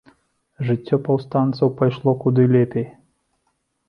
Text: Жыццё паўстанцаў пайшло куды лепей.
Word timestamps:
Жыццё 0.69 0.95
паўстанцаў 1.07 1.67
пайшло 1.81 2.13
куды 2.23 2.47
лепей. 2.55 2.87